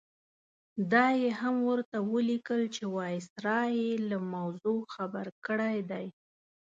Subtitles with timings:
[0.91, 6.05] دا یې هم ورته ولیکل چې وایسرا یې له موضوع خبر کړی دی.